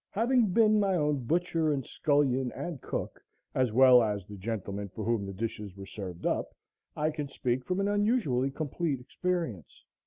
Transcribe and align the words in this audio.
Having 0.09 0.47
been 0.47 0.79
my 0.79 0.95
own 0.95 1.25
butcher 1.25 1.71
and 1.71 1.85
scullion 1.85 2.51
and 2.53 2.81
cook, 2.81 3.23
as 3.53 3.71
well 3.71 4.01
as 4.01 4.25
the 4.25 4.35
gentleman 4.35 4.89
for 4.89 5.03
whom 5.05 5.27
the 5.27 5.31
dishes 5.31 5.75
were 5.75 5.85
served 5.85 6.25
up, 6.25 6.55
I 6.97 7.11
can 7.11 7.27
speak 7.29 7.63
from 7.65 7.79
an 7.79 7.87
unusually 7.87 8.49
complete 8.49 8.99
experience. 8.99 9.85